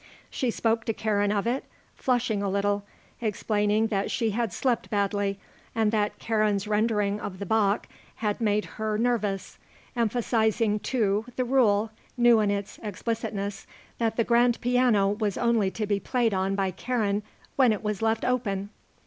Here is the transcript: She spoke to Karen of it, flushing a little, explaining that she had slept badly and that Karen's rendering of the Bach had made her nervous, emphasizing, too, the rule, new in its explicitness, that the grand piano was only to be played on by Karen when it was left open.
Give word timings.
She 0.31 0.49
spoke 0.49 0.83
to 0.85 0.93
Karen 0.93 1.31
of 1.31 1.45
it, 1.45 1.63
flushing 1.93 2.41
a 2.41 2.49
little, 2.49 2.83
explaining 3.21 3.85
that 3.89 4.09
she 4.09 4.31
had 4.31 4.51
slept 4.51 4.89
badly 4.89 5.39
and 5.75 5.91
that 5.91 6.17
Karen's 6.17 6.67
rendering 6.67 7.19
of 7.19 7.37
the 7.37 7.45
Bach 7.45 7.85
had 8.15 8.41
made 8.41 8.65
her 8.65 8.97
nervous, 8.97 9.59
emphasizing, 9.95 10.79
too, 10.79 11.25
the 11.35 11.45
rule, 11.45 11.91
new 12.17 12.39
in 12.39 12.49
its 12.49 12.79
explicitness, 12.81 13.67
that 13.99 14.15
the 14.15 14.23
grand 14.23 14.59
piano 14.59 15.07
was 15.07 15.37
only 15.37 15.69
to 15.69 15.85
be 15.85 15.99
played 15.99 16.33
on 16.33 16.55
by 16.55 16.71
Karen 16.71 17.21
when 17.55 17.71
it 17.71 17.83
was 17.83 18.01
left 18.01 18.25
open. 18.25 18.71